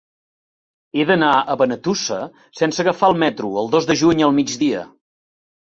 [0.99, 2.19] He d'anar a Benetússer
[2.63, 4.83] sense agafar el metro el dos de juny al migdia.